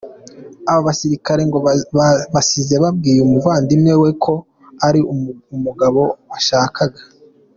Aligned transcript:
Aba 0.69 0.81
basirikare 0.87 1.41
ngo 1.49 1.57
basize 2.33 2.75
babwiye 2.83 3.19
umuvandimwe 3.23 3.93
we 4.01 4.09
ko 4.23 4.33
ari 4.87 4.99
uyu 5.13 5.31
mugabo 5.65 6.01
bashakaga. 6.29 7.01